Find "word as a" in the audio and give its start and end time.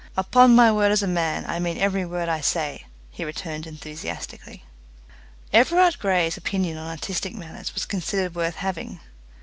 0.71-1.07